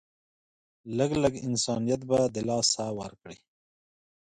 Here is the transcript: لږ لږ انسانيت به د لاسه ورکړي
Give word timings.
لږ 0.97 1.11
لږ 1.23 1.33
انسانيت 1.47 2.01
به 2.09 2.19
د 2.33 2.37
لاسه 2.47 2.85
ورکړي 2.99 3.37